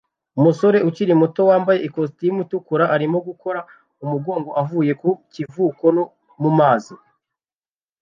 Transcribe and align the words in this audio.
Umusore 0.39 0.77
ukiri 0.89 1.13
muto 1.21 1.41
wambaye 1.49 1.79
ikositimu 1.87 2.39
itukura 2.45 2.85
arimo 2.95 3.17
gukora 3.27 3.59
umugongo 4.03 4.49
uva 4.61 4.93
ku 5.01 5.09
kivuko 5.33 5.83
no 5.95 6.03
mu 6.41 6.51
mazi 6.59 6.95